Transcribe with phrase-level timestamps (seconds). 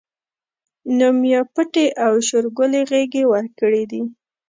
[0.97, 4.01] نو ميا پټي او شورګلې غېږې ورکړي دي